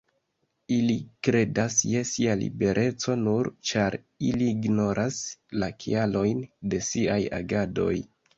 Ili 0.75 0.93
kredas 1.27 1.75
je 1.89 2.01
sia 2.11 2.37
libereco 2.39 3.17
nur 3.25 3.49
ĉar 3.73 3.99
ili 4.31 4.49
ignoras 4.55 5.21
la 5.65 5.71
kialojn 5.85 6.43
de 6.73 6.83
siaj 6.91 7.21
agadoj. 7.43 7.93